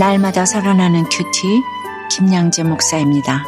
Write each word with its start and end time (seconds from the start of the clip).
날마다 0.00 0.46
살아나는 0.46 1.04
큐티 1.10 1.62
김양재 2.10 2.62
목사입니다. 2.62 3.44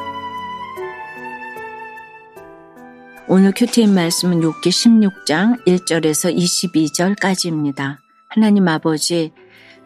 오늘 3.26 3.54
큐티인 3.56 3.94
말씀은 3.94 4.42
욥기 4.42 4.66
16장 4.66 5.64
1절에서 5.64 6.36
22절까지입니다. 6.36 7.96
하나님 8.28 8.68
아버지 8.68 9.32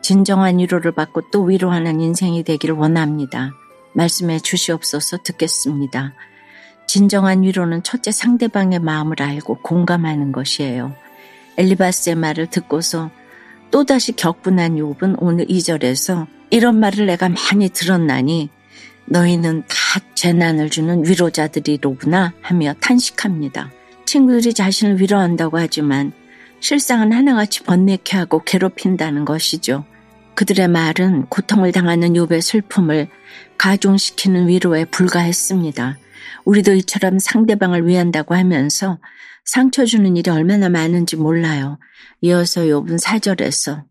진정한 0.02 0.58
위로를 0.58 0.90
받고 0.90 1.30
또 1.30 1.44
위로하는 1.44 2.00
인생이 2.00 2.42
되기를 2.42 2.74
원합니다. 2.74 3.52
말씀해 3.94 4.40
주시옵소서 4.40 5.18
듣겠습니다. 5.22 6.14
진정한 6.88 7.44
위로는 7.44 7.84
첫째 7.84 8.10
상대방의 8.10 8.80
마음을 8.80 9.22
알고 9.22 9.62
공감하는 9.62 10.32
것이에요. 10.32 10.96
엘리바스의 11.58 12.16
말을 12.16 12.48
듣고서 12.48 13.12
또다시 13.70 14.16
격분한 14.16 14.74
욥은 14.74 15.18
오늘 15.20 15.46
2절에서 15.46 16.34
이런 16.50 16.78
말을 16.78 17.06
내가 17.06 17.28
많이 17.28 17.68
들었나니 17.68 18.50
너희는 19.06 19.64
다 19.68 20.00
재난을 20.14 20.70
주는 20.70 21.04
위로자들이로구나 21.04 22.34
하며 22.40 22.74
탄식합니다. 22.80 23.70
친구들이 24.04 24.54
자신을 24.54 25.00
위로한다고 25.00 25.58
하지만 25.58 26.12
실상은 26.60 27.12
하나같이 27.12 27.62
번뇌케 27.64 28.16
하고 28.16 28.42
괴롭힌다는 28.42 29.24
것이죠. 29.24 29.84
그들의 30.34 30.68
말은 30.68 31.26
고통을 31.26 31.72
당하는 31.72 32.12
욥의 32.12 32.40
슬픔을 32.40 33.08
가중시키는 33.58 34.48
위로에 34.48 34.84
불과했습니다. 34.84 35.98
우리도 36.44 36.74
이처럼 36.74 37.18
상대방을 37.18 37.86
위한다고 37.86 38.34
하면서 38.34 38.98
상처 39.44 39.84
주는 39.84 40.16
일이 40.16 40.30
얼마나 40.30 40.68
많은지 40.68 41.16
몰라요. 41.16 41.78
이어서 42.20 42.62
욥은 42.62 42.98
사절에서 42.98 43.84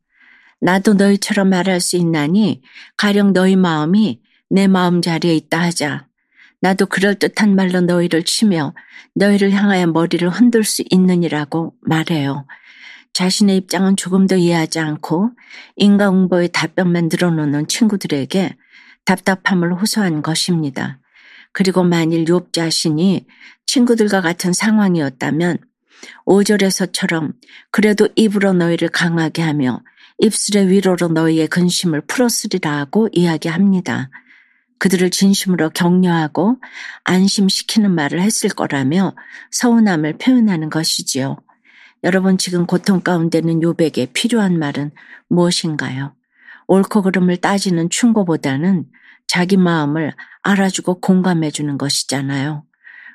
나도 0.61 0.94
너희처럼 0.94 1.50
말할 1.50 1.80
수 1.80 1.95
있나니 1.98 2.61
가령 2.98 3.34
너희 3.34 3.56
마음이 3.56 4.22
내 4.50 4.67
마음 4.67 5.02
자리에 5.02 5.36
있다 5.36 5.62
하자. 5.62 6.08
나도 6.62 6.88
그럴듯한 6.88 7.56
말로 7.56 7.81
너희를 7.81 8.23
치며 8.23 8.73
너희를 9.14 9.52
향하여 9.52 9.88
머리를 9.88 10.28
흔들 10.30 10.64
수 10.64 10.84
있느니라고 10.89 11.75
말해요. 11.81 12.47
자신의 13.14 13.58
입장은 13.58 13.95
조금도 13.95 14.36
이해하지 14.36 14.80
않고 14.80 15.31
인과응보의 15.78 16.50
답변만 16.50 17.09
늘어놓는 17.12 17.67
친구들에게 17.67 18.58
답답함을 19.06 19.75
호소한 19.75 20.22
것입니다. 20.22 21.00
그리고 21.53 21.84
만일 21.84 22.25
욥 22.25 22.52
자신이 22.52 23.25
친구들과 23.66 24.22
같은 24.22 24.52
상황이었다면 24.52 25.59
5절에서처럼 26.25 27.34
그래도 27.72 28.09
입으로 28.16 28.53
너희를 28.53 28.90
강하게 28.90 29.42
하며 29.42 29.81
입술의 30.19 30.69
위로로 30.69 31.09
너희의 31.09 31.47
근심을 31.47 32.02
풀었으리라 32.02 32.77
하고 32.77 33.09
이야기합니다. 33.11 34.09
그들을 34.77 35.09
진심으로 35.09 35.69
격려하고 35.72 36.57
안심시키는 37.03 37.91
말을 37.91 38.22
했을 38.22 38.49
거라며 38.49 39.16
서운함을 39.52 40.17
표현하는 40.17 40.69
것이지요. 40.69 41.38
여러분 42.03 42.38
지금 42.38 42.66
고통 42.66 43.02
가운데는 43.02 43.61
요백에 43.61 44.07
필요한 44.13 44.59
말은 44.59 44.91
무엇인가요? 45.27 46.13
옳고 46.67 47.03
그름을 47.03 47.38
따지는 47.38 47.89
충고보다는 47.89 48.85
자기 49.27 49.57
마음을 49.57 50.13
알아주고 50.44 51.00
공감해 51.00 51.52
주는 51.52 51.77
것이잖아요. 51.77 52.63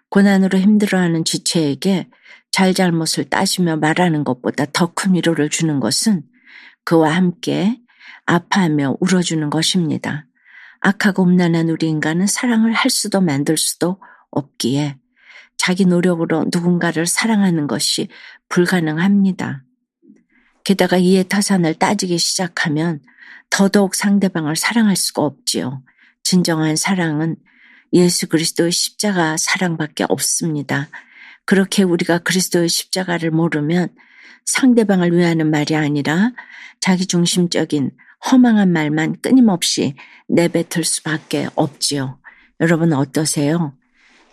고난으로 0.08 0.58
힘들어하는 0.58 1.24
지체에게 1.24 2.08
잘잘못을 2.50 3.24
따지며 3.24 3.76
말하는 3.76 4.24
것보다 4.24 4.66
더 4.72 4.92
큰 4.92 5.14
위로를 5.14 5.50
주는 5.50 5.78
것은 5.78 6.24
그와 6.90 7.14
함께 7.14 7.78
아파하며 8.26 8.96
울어주는 8.98 9.48
것입니다. 9.48 10.26
악하고 10.80 11.22
음란한 11.22 11.68
우리 11.68 11.86
인간은 11.86 12.26
사랑을 12.26 12.72
할 12.72 12.90
수도 12.90 13.20
만들 13.20 13.56
수도 13.56 14.00
없기에 14.32 14.96
자기 15.56 15.84
노력으로 15.84 16.46
누군가를 16.52 17.06
사랑하는 17.06 17.68
것이 17.68 18.08
불가능합니다. 18.48 19.62
게다가 20.64 20.96
이해 20.96 21.22
타산을 21.22 21.74
따지기 21.74 22.18
시작하면 22.18 22.98
더더욱 23.50 23.94
상대방을 23.94 24.56
사랑할 24.56 24.96
수가 24.96 25.22
없지요. 25.22 25.84
진정한 26.24 26.74
사랑은 26.74 27.36
예수 27.92 28.26
그리스도의 28.26 28.72
십자가 28.72 29.36
사랑밖에 29.36 30.06
없습니다. 30.08 30.88
그렇게 31.44 31.84
우리가 31.84 32.18
그리스도의 32.18 32.68
십자가를 32.68 33.30
모르면 33.30 33.90
상대방을 34.44 35.12
위하는 35.16 35.50
말이 35.50 35.76
아니라 35.76 36.32
자기중심적인 36.80 37.90
허망한 38.30 38.72
말만 38.72 39.20
끊임없이 39.22 39.94
내뱉을 40.28 40.84
수밖에 40.84 41.48
없지요. 41.54 42.18
여러분 42.60 42.92
어떠세요? 42.92 43.74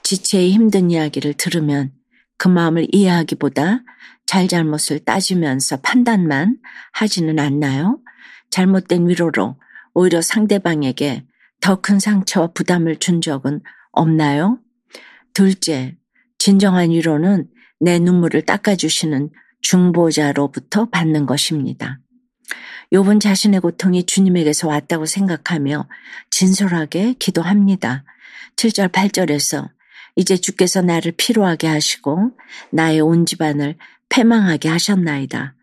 지체의 0.04 0.52
힘든 0.52 0.92
이야기를 0.92 1.34
들으면 1.34 1.92
그 2.38 2.48
마음을 2.48 2.88
이해하기보다 2.92 3.84
잘잘못을 4.26 5.00
따지면서 5.00 5.78
판단만 5.78 6.58
하지는 6.92 7.40
않나요? 7.40 8.00
잘못된 8.50 9.08
위로로 9.08 9.58
오히려 9.94 10.22
상대방에게 10.22 11.26
더 11.62 11.82
큰 11.82 12.00
상처와 12.00 12.48
부담을 12.54 12.98
준 12.98 13.22
적은 13.22 13.62
없나요? 13.92 14.60
둘째, 15.34 15.98
진정한 16.38 16.92
위로는 16.92 17.48
내 17.80 18.00
눈물을 18.00 18.44
닦아주시는 18.44 19.32
중보자로부터 19.62 20.86
받는 20.90 21.26
것입니다. 21.26 22.00
욥은 22.94 23.20
자신의 23.20 23.60
고통이 23.60 24.06
주님에게서 24.06 24.68
왔다고 24.68 25.06
생각하며 25.06 25.88
진솔하게 26.30 27.16
기도합니다. 27.20 28.06
7절 28.56 28.92
8절에서 28.92 29.70
이제 30.16 30.38
주께서 30.38 30.82
나를 30.82 31.14
피로하게 31.16 31.68
하시고 31.68 32.32
나의 32.72 33.02
온 33.02 33.26
집안을 33.26 33.76
패망하게 34.10 34.70
하셨나이다. 34.70 35.54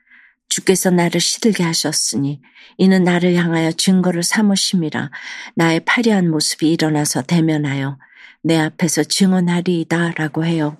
주께서 0.49 0.91
나를 0.91 1.21
시들게 1.21 1.65
하셨으니 1.65 2.41
이는 2.77 3.03
나를 3.03 3.35
향하여 3.35 3.73
증거를 3.73 4.23
삼으심이라 4.23 5.11
나의 5.57 5.81
파리한 5.81 6.31
모습이 6.31 6.71
일어나서 6.71 7.23
대면하여 7.23 7.99
내 8.43 8.59
앞에서 8.59 9.03
증언하리이다 9.03 10.13
라고 10.13 10.45
해요. 10.45 10.77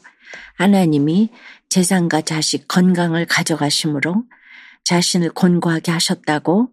하나님이 0.57 1.31
재산과 1.75 2.21
자식 2.21 2.69
건강을 2.69 3.27
가져가심으로 3.27 4.23
자신을 4.85 5.31
곤고하게 5.31 5.91
하셨다고 5.91 6.69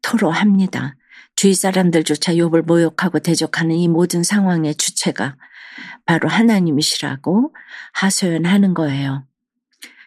토로합니다. 0.00 0.96
주위 1.34 1.52
사람들조차 1.52 2.32
욥을 2.32 2.62
모욕하고 2.62 3.18
대적하는 3.18 3.76
이 3.76 3.86
모든 3.86 4.22
상황의 4.22 4.76
주체가 4.76 5.36
바로 6.06 6.30
하나님이시라고 6.30 7.54
하소연하는 7.92 8.72
거예요. 8.72 9.26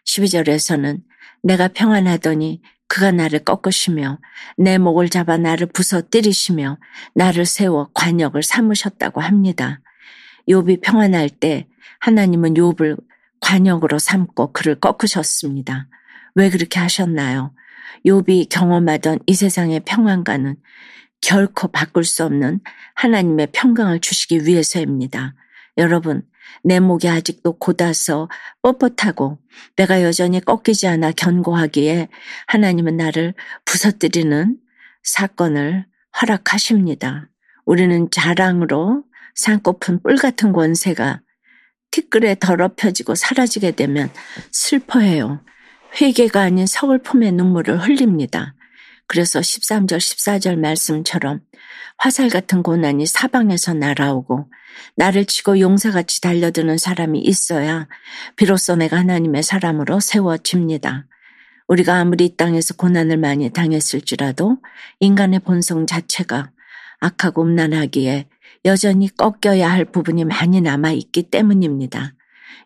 12절에서는 0.07 1.03
내가 1.43 1.67
평안하더니 1.67 2.63
그가 2.87 3.11
나를 3.11 3.43
꺾으시며 3.43 4.17
내 4.57 4.79
목을 4.79 5.09
잡아 5.09 5.37
나를 5.37 5.67
부서 5.67 6.01
때리시며 6.01 6.79
나를 7.13 7.45
세워 7.45 7.91
관역을 7.93 8.41
삼으셨다고 8.41 9.21
합니다. 9.21 9.79
욥이 10.47 10.81
평안할 10.81 11.29
때 11.29 11.67
하나님은 11.99 12.55
욥을 12.55 12.97
관역으로 13.41 13.99
삼고 13.99 14.53
그를 14.53 14.75
꺾으셨습니다. 14.75 15.87
왜 16.35 16.49
그렇게 16.49 16.79
하셨나요? 16.79 17.53
욥이 18.05 18.49
경험하던 18.49 19.19
이 19.25 19.33
세상의 19.33 19.81
평안과는 19.85 20.55
결코 21.21 21.67
바꿀 21.67 22.05
수 22.05 22.23
없는 22.23 22.61
하나님의 22.95 23.47
평강을 23.51 23.99
주시기 23.99 24.45
위해서입니다. 24.45 25.35
여러분, 25.77 26.23
내 26.63 26.79
목이 26.79 27.07
아직도 27.07 27.57
곧아서 27.57 28.29
뻣뻣하고 28.63 29.37
내가 29.75 30.01
여전히 30.03 30.39
꺾이지 30.39 30.87
않아 30.87 31.11
견고하기에 31.11 32.07
하나님은 32.47 32.97
나를 32.97 33.33
부서뜨리는 33.65 34.57
사건을 35.03 35.85
허락하십니다. 36.21 37.29
우리는 37.65 38.09
자랑으로 38.11 39.03
산고픈 39.35 40.01
뿔 40.01 40.15
같은 40.17 40.51
권세가 40.51 41.21
티끌에 41.91 42.35
더럽혀지고 42.39 43.15
사라지게 43.15 43.71
되면 43.71 44.09
슬퍼해요. 44.51 45.41
회개가 45.99 46.41
아닌 46.41 46.65
서글픔의 46.65 47.31
눈물을 47.31 47.79
흘립니다. 47.79 48.53
그래서 49.07 49.39
13절, 49.39 49.97
14절 49.97 50.59
말씀처럼 50.59 51.41
화살 51.97 52.29
같은 52.29 52.61
고난이 52.61 53.07
사방에서 53.07 53.73
날아오고 53.73 54.51
나를 54.95 55.25
치고 55.25 55.59
용사같이 55.59 56.21
달려드는 56.21 56.77
사람이 56.77 57.19
있어야 57.19 57.87
비로소 58.35 58.75
내가 58.75 58.97
하나님의 58.97 59.43
사람으로 59.43 59.99
세워집니다. 59.99 61.07
우리가 61.67 61.95
아무리 61.95 62.25
이 62.25 62.37
땅에서 62.37 62.75
고난을 62.75 63.17
많이 63.17 63.49
당했을지라도 63.49 64.57
인간의 64.99 65.39
본성 65.39 65.87
자체가 65.87 66.51
악하고 66.99 67.43
음란하기에 67.43 68.27
여전히 68.65 69.07
꺾여야 69.07 69.69
할 69.69 69.85
부분이 69.85 70.25
많이 70.25 70.61
남아 70.61 70.91
있기 70.91 71.23
때문입니다. 71.23 72.13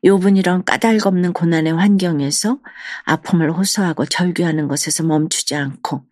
욥은 0.04 0.38
이런 0.38 0.66
까닭 0.66 1.06
없는 1.06 1.34
고난의 1.34 1.74
환경에서 1.74 2.60
아픔을 3.06 3.52
호소하고 3.52 4.06
절규하는 4.06 4.68
것에서 4.68 5.04
멈추지 5.04 5.56
않고 5.56 6.06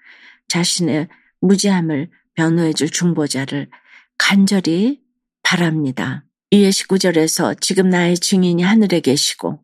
자신의 0.47 1.07
무지함을 1.41 2.09
변호해줄 2.35 2.89
중보자를 2.89 3.69
간절히 4.17 5.01
바랍니다. 5.43 6.23
이에 6.51 6.69
19절에서 6.69 7.59
지금 7.59 7.89
나의 7.89 8.17
증인이 8.17 8.61
하늘에 8.61 8.99
계시고 8.99 9.59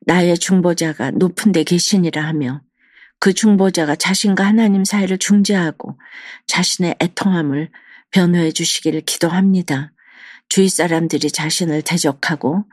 나의 0.00 0.38
중보자가 0.38 1.10
높은 1.12 1.52
데 1.52 1.64
계시니라 1.64 2.24
하며 2.24 2.62
그 3.20 3.32
중보자가 3.32 3.96
자신과 3.96 4.46
하나님 4.46 4.84
사이를 4.84 5.18
중재하고 5.18 5.98
자신의 6.46 6.96
애통함을 7.00 7.70
변호해 8.10 8.52
주시기를 8.52 9.02
기도합니다. 9.02 9.92
주위 10.48 10.68
사람들이 10.68 11.30
자신을 11.30 11.82
대적하고 11.82 12.64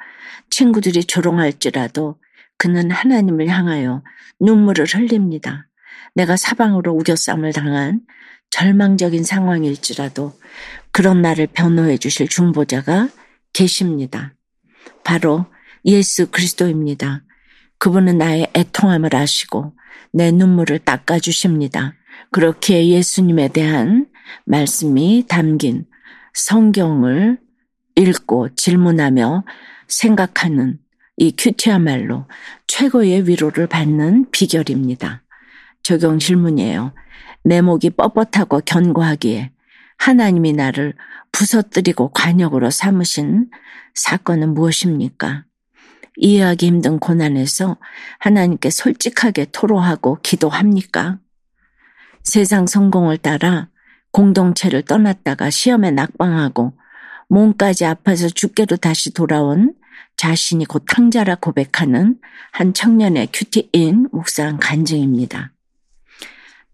친구들이 0.49 1.03
조롱할지라도 1.03 2.17
그는 2.57 2.91
하나님을 2.91 3.47
향하여 3.47 4.03
눈물을 4.39 4.85
흘립니다. 4.85 5.67
내가 6.13 6.37
사방으로 6.37 6.93
우겨쌈을 6.93 7.51
당한 7.51 8.01
절망적인 8.49 9.23
상황일지라도 9.23 10.33
그런 10.91 11.21
나를 11.21 11.47
변호해 11.47 11.97
주실 11.97 12.29
중보자가 12.29 13.09
계십니다. 13.51 14.33
바로 15.03 15.45
예수 15.83 16.31
그리스도입니다. 16.31 17.23
그분은 17.77 18.17
나의 18.17 18.47
애통함을 18.55 19.13
아시고 19.15 19.73
내 20.13 20.31
눈물을 20.31 20.79
닦아주십니다. 20.79 21.95
그렇게 22.31 22.87
예수님에 22.87 23.49
대한 23.49 24.07
말씀이 24.45 25.25
담긴 25.27 25.85
성경을 26.33 27.39
읽고 27.95 28.55
질문하며 28.55 29.45
생각하는 29.87 30.79
이 31.17 31.33
큐티야말로 31.37 32.25
최고의 32.67 33.27
위로를 33.27 33.67
받는 33.67 34.31
비결입니다. 34.31 35.23
적용 35.81 36.19
질문이에요. 36.19 36.93
내 37.43 37.61
목이 37.61 37.91
뻣뻣하고 37.91 38.63
견고하기에 38.65 39.51
하나님이 39.97 40.53
나를 40.53 40.93
부서뜨리고 41.31 42.09
관역으로 42.09 42.69
삼으신 42.69 43.49
사건은 43.93 44.53
무엇입니까? 44.53 45.45
이해하기 46.17 46.65
힘든 46.65 46.99
고난에서 46.99 47.77
하나님께 48.19 48.69
솔직하게 48.69 49.47
토로하고 49.51 50.19
기도합니까? 50.21 51.19
세상 52.23 52.67
성공을 52.67 53.17
따라 53.17 53.69
공동체를 54.15 54.83
떠났다가 54.83 55.49
시험에 55.49 55.91
낙방하고 55.91 56.71
몸까지 57.27 57.83
아파서 57.83 58.29
죽게도 58.29 58.77
다시 58.77 59.13
돌아온 59.13 59.73
자신이 60.15 60.63
곧 60.63 60.85
탕자라 60.87 61.35
고백하는 61.35 62.17
한 62.53 62.73
청년의 62.73 63.27
큐티인 63.33 64.07
묵상 64.13 64.59
간증입니다. 64.61 65.51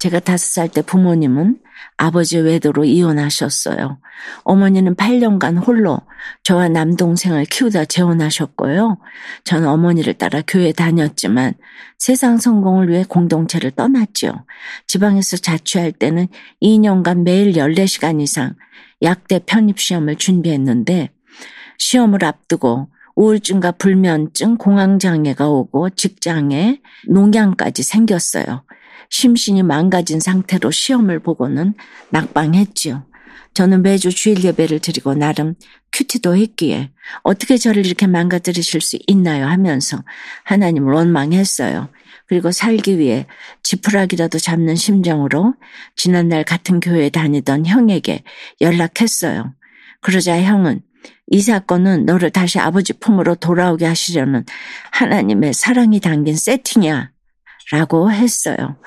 제가 0.02 0.20
다섯 0.20 0.48
살 0.48 0.68
때 0.68 0.82
부모님은 0.82 1.60
아버지 1.96 2.40
외도로 2.40 2.86
이혼하셨어요. 2.86 4.00
어머니는 4.44 4.96
8년간 4.96 5.64
홀로 5.64 6.00
저와 6.42 6.70
남동생을 6.70 7.46
키우다 7.46 7.86
재혼하셨고요. 7.86 8.98
저는 9.44 9.68
어머니를 9.68 10.16
따라 10.16 10.42
교회 10.48 10.72
다녔지만 10.72 11.54
세상 12.00 12.40
성공을 12.40 12.90
위해 12.90 13.06
공동체를 13.08 13.70
떠났죠. 13.70 14.44
지방에서 14.88 15.38
자취할 15.38 15.92
때는 15.92 16.28
2년간 16.64 17.22
매일 17.22 17.52
14시간 17.52 18.22
이상 18.22 18.56
약대 19.04 19.38
편입시험을 19.46 20.16
준비했는데 20.16 21.12
시험을 21.78 22.26
앞두고 22.26 22.90
우울증과 23.16 23.74
불면증, 23.74 24.58
공황장애가 24.58 25.48
오고 25.48 25.92
직장에 25.92 26.82
농양까지 27.08 27.84
생겼어요. 27.84 28.64
심신이 29.12 29.62
망가진 29.62 30.20
상태로 30.20 30.72
시험을 30.72 31.20
보고는 31.20 31.76
낙방했지요. 32.10 33.06
저는 33.54 33.82
매주 33.84 34.10
주일 34.10 34.44
예배를 34.44 34.80
드리고 34.80 35.14
나름 35.14 35.56
큐티도 35.92 36.38
했기에 36.38 36.90
어떻게 37.22 37.58
저를 37.58 37.86
이렇게 37.86 38.08
망가뜨리실 38.08 38.80
수 38.80 38.98
있나요 39.08 39.46
하면서 39.46 40.02
하나님을 40.46 40.94
원망했어요. 40.94 41.90
그리고 42.28 42.52
살기 42.52 42.98
위해 42.98 43.28
지푸라기라도 43.62 44.40
잡는 44.40 44.78
심정으로 44.78 45.54
지난날 45.98 46.46
같은 46.46 46.80
교회에 46.80 47.10
다니던 47.10 47.66
형에게 47.66 48.24
연락했어요. 48.62 49.54
그러자 50.00 50.42
형은 50.42 50.82
이 51.28 51.42
사건은 51.42 52.06
너를 52.06 52.30
다시 52.30 52.58
아버지 52.60 52.94
품으로 52.94 53.36
돌아오게 53.36 53.86
하시려는 53.86 54.46
하나님의 54.92 55.54
사랑이 55.54 56.00
담긴 56.00 56.38
세팅이야. 56.38 57.12
라고 57.72 58.12
했어요. 58.12 58.78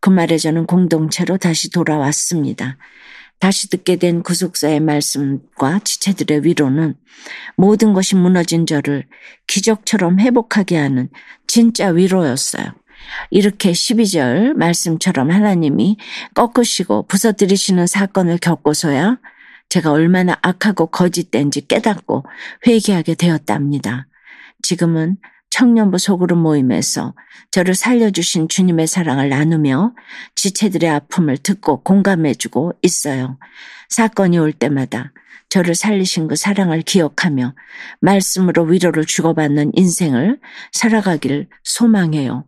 그 0.00 0.10
말에 0.10 0.38
저는 0.38 0.66
공동체로 0.66 1.36
다시 1.38 1.70
돌아왔습니다. 1.70 2.76
다시 3.40 3.68
듣게 3.70 3.96
된 3.96 4.22
구속사의 4.22 4.80
말씀과 4.80 5.80
지체들의 5.84 6.44
위로는 6.44 6.94
모든 7.56 7.92
것이 7.92 8.16
무너진 8.16 8.66
저를 8.66 9.06
기적처럼 9.46 10.18
회복하게 10.18 10.76
하는 10.76 11.08
진짜 11.46 11.88
위로였어요. 11.88 12.64
이렇게 13.30 13.72
12절 13.72 14.54
말씀처럼 14.54 15.30
하나님이 15.30 15.96
꺾으시고 16.34 17.06
부서뜨리시는 17.06 17.86
사건을 17.86 18.38
겪고서야 18.38 19.18
제가 19.68 19.92
얼마나 19.92 20.36
악하고 20.42 20.86
거짓된지 20.86 21.66
깨닫고 21.66 22.24
회개하게 22.66 23.14
되었답니다. 23.14 24.08
지금은 24.62 25.16
청년부 25.50 25.98
소그룹 25.98 26.38
모임에서 26.38 27.14
저를 27.50 27.74
살려주신 27.74 28.48
주님의 28.48 28.86
사랑을 28.86 29.28
나누며 29.28 29.94
지체들의 30.34 30.88
아픔을 30.88 31.38
듣고 31.38 31.82
공감해주고 31.82 32.74
있어요. 32.82 33.38
사건이 33.88 34.38
올 34.38 34.52
때마다 34.52 35.12
저를 35.48 35.74
살리신 35.74 36.28
그 36.28 36.36
사랑을 36.36 36.82
기억하며 36.82 37.54
말씀으로 38.00 38.64
위로를 38.64 39.06
주고받는 39.06 39.72
인생을 39.74 40.38
살아가기를 40.72 41.48
소망해요. 41.64 42.44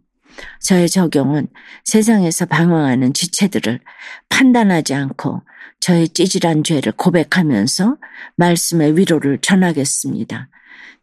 저의 0.61 0.89
적용은 0.89 1.49
세상에서 1.85 2.47
방황하는 2.47 3.13
지체들을 3.13 3.81
판단하지 4.29 4.95
않고 4.95 5.43
저의 5.81 6.09
찌질한 6.11 6.63
죄를 6.63 6.93
고백하면서 6.93 7.97
말씀의 8.37 8.97
위로를 8.99 9.39
전하겠습니다. 9.39 10.49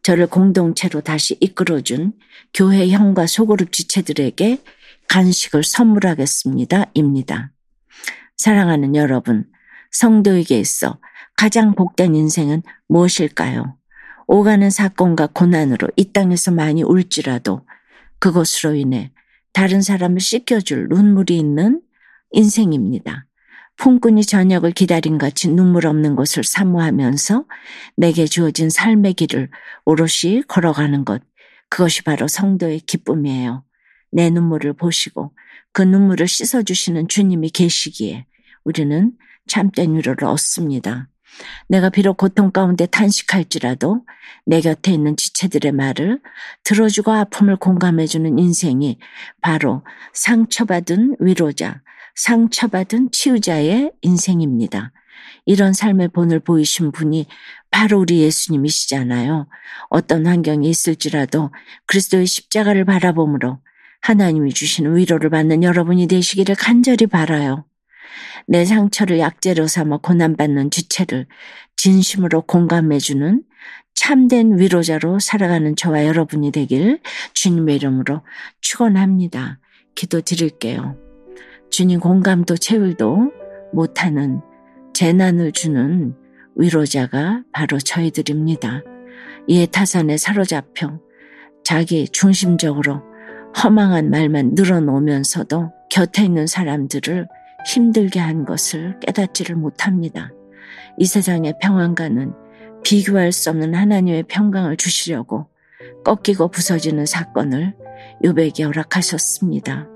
저를 0.02 0.26
공동체로 0.26 1.00
다시 1.00 1.36
이끌어준 1.40 2.12
교회 2.54 2.88
형과 2.88 3.26
소그룹 3.26 3.72
지체들에게 3.72 4.62
간식을 5.08 5.64
선물하겠습니다. 5.64 6.86
입니다. 6.94 7.52
사랑하는 8.36 8.94
여러분, 8.94 9.46
성도에게 9.90 10.58
있어 10.58 10.98
가장 11.36 11.74
복된 11.74 12.14
인생은 12.14 12.62
무엇일까요? 12.88 13.76
오가는 14.26 14.68
사건과 14.70 15.28
고난으로 15.28 15.88
이 15.96 16.12
땅에서 16.12 16.50
많이 16.50 16.82
울지라도 16.82 17.66
그것으로 18.18 18.74
인해 18.74 19.12
다른 19.52 19.80
사람을 19.80 20.20
씻겨줄 20.20 20.88
눈물이 20.90 21.38
있는 21.38 21.80
인생입니다. 22.32 23.27
품꾼이 23.78 24.24
저녁을 24.24 24.72
기다린 24.72 25.18
같이 25.18 25.48
눈물 25.48 25.86
없는 25.86 26.16
것을 26.16 26.42
사모하면서 26.42 27.44
내게 27.96 28.26
주어진 28.26 28.70
삶의 28.70 29.14
길을 29.14 29.50
오롯이 29.84 30.42
걸어가는 30.48 31.04
것. 31.04 31.22
그것이 31.70 32.02
바로 32.02 32.26
성도의 32.26 32.80
기쁨이에요. 32.80 33.64
내 34.10 34.30
눈물을 34.30 34.72
보시고 34.72 35.32
그 35.72 35.82
눈물을 35.82 36.26
씻어주시는 36.26 37.06
주님이 37.06 37.50
계시기에 37.50 38.26
우리는 38.64 39.12
참된 39.46 39.94
위로를 39.94 40.24
얻습니다. 40.24 41.08
내가 41.68 41.90
비록 41.90 42.16
고통 42.16 42.50
가운데 42.50 42.86
탄식할지라도 42.86 44.04
내 44.46 44.60
곁에 44.60 44.92
있는 44.92 45.16
지체들의 45.16 45.72
말을 45.72 46.20
들어주고 46.64 47.12
아픔을 47.12 47.56
공감해주는 47.56 48.38
인생이 48.38 48.98
바로 49.40 49.84
상처받은 50.12 51.16
위로자, 51.20 51.82
상처받은 52.14 53.10
치유자의 53.12 53.92
인생입니다. 54.02 54.92
이런 55.44 55.72
삶의 55.72 56.08
본을 56.08 56.40
보이신 56.40 56.92
분이 56.92 57.26
바로 57.70 58.00
우리 58.00 58.20
예수님이시잖아요. 58.20 59.48
어떤 59.88 60.26
환경이 60.26 60.68
있을지라도 60.68 61.52
그리스도의 61.86 62.26
십자가를 62.26 62.84
바라보므로 62.84 63.58
하나님이 64.00 64.52
주시는 64.52 64.96
위로를 64.96 65.30
받는 65.30 65.62
여러분이 65.62 66.06
되시기를 66.06 66.54
간절히 66.54 67.06
바라요. 67.06 67.64
내 68.46 68.64
상처를 68.64 69.18
약재로 69.18 69.66
삼아 69.66 69.98
고난받는 69.98 70.70
주체를 70.70 71.26
진심으로 71.76 72.42
공감해주는 72.42 73.42
참된 73.94 74.58
위로자로 74.58 75.18
살아가는 75.18 75.74
저와 75.74 76.06
여러분이 76.06 76.52
되길 76.52 77.00
주님의 77.34 77.76
이름으로 77.76 78.22
축원합니다. 78.60 79.58
기도 79.94 80.20
드릴게요. 80.20 80.96
주님 81.70 82.00
공감도 82.00 82.56
채울도 82.56 83.32
못하는 83.72 84.40
재난을 84.94 85.52
주는 85.52 86.14
위로자가 86.56 87.42
바로 87.52 87.78
저희들입니다. 87.78 88.82
이에 89.48 89.66
타산에 89.66 90.16
사로잡혀 90.16 91.00
자기 91.64 92.08
중심적으로 92.08 93.02
허망한 93.62 94.10
말만 94.10 94.52
늘어놓으면서도 94.54 95.72
곁에 95.90 96.24
있는 96.24 96.46
사람들을 96.46 97.26
힘들게 97.68 98.18
한 98.18 98.46
것을 98.46 98.98
깨닫지를 99.00 99.54
못합니다. 99.54 100.32
이 100.96 101.04
세상의 101.04 101.54
평안과는 101.60 102.32
비교할 102.82 103.30
수 103.30 103.50
없는 103.50 103.74
하나님의 103.74 104.22
평강을 104.24 104.78
주시려고 104.78 105.48
꺾이고 106.02 106.48
부서지는 106.48 107.04
사건을 107.04 107.76
요백에 108.24 108.64
허락하셨습니다. 108.64 109.86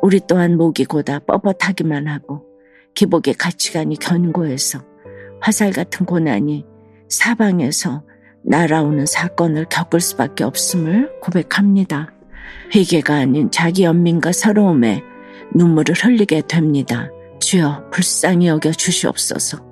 우리 0.00 0.20
또한 0.26 0.56
목이 0.56 0.86
고다 0.86 1.18
뻣뻣하기만 1.20 2.06
하고 2.06 2.46
기복의 2.94 3.34
가치관이 3.34 3.96
견고해서 3.96 4.82
화살 5.40 5.70
같은 5.72 6.06
고난이 6.06 6.64
사방에서 7.08 8.04
날아오는 8.42 9.04
사건을 9.04 9.66
겪을 9.66 10.00
수밖에 10.00 10.44
없음을 10.44 11.20
고백합니다. 11.20 12.10
회개가 12.74 13.14
아닌 13.14 13.50
자기 13.50 13.84
연민과 13.84 14.32
서러움에 14.32 15.02
눈물을 15.54 15.94
흘리게 15.94 16.42
됩니다. 16.48 17.10
주여 17.48 17.88
불쌍히 17.90 18.46
여겨 18.46 18.72
주시옵소서. 18.72 19.64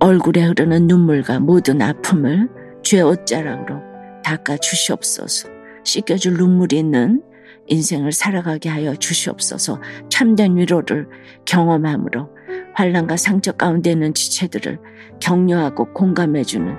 얼굴에 0.00 0.42
흐르는 0.42 0.88
눈물과 0.88 1.38
모든 1.38 1.80
아픔을 1.80 2.48
주의 2.82 3.00
옷자락으로 3.00 3.80
닦아 4.24 4.56
주시옵소서. 4.56 5.48
씻겨줄 5.84 6.34
눈물이 6.34 6.78
있는 6.78 7.22
인생을 7.68 8.10
살아가게 8.10 8.68
하여 8.70 8.96
주시옵소서. 8.96 9.80
참된 10.08 10.56
위로를 10.56 11.06
경험함으로 11.44 12.28
환란과 12.74 13.16
상처 13.16 13.52
가운데 13.52 13.92
있는 13.92 14.12
지체들을 14.12 14.80
격려하고 15.20 15.92
공감해주는 15.92 16.74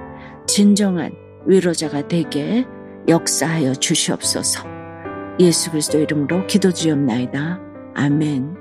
진정한 0.46 1.14
위로자가 1.46 2.10
되게 2.10 2.66
역사하여 3.08 3.76
주시옵소서. 3.76 4.68
예수 5.40 5.72
그리스도 5.72 6.00
이름으로 6.00 6.48
기도드리옵나이다. 6.48 7.62
아멘. 7.96 8.61